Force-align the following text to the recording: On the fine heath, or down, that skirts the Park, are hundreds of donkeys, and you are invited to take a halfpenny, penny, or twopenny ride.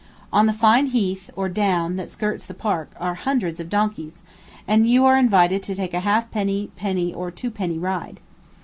On 0.33 0.47
the 0.47 0.51
fine 0.51 0.87
heath, 0.87 1.29
or 1.35 1.47
down, 1.47 1.93
that 1.93 2.09
skirts 2.09 2.47
the 2.47 2.55
Park, 2.55 2.89
are 2.99 3.13
hundreds 3.13 3.59
of 3.59 3.69
donkeys, 3.69 4.23
and 4.67 4.89
you 4.89 5.05
are 5.05 5.15
invited 5.15 5.61
to 5.61 5.75
take 5.75 5.93
a 5.93 5.99
halfpenny, 5.99 6.71
penny, 6.75 7.13
or 7.13 7.29
twopenny 7.29 7.77
ride. 7.77 8.19